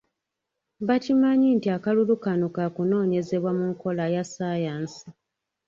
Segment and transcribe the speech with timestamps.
[0.87, 5.07] Bakimanyi nti akalulu kano kakunoonyezebwa mu nkola ya ssayansi.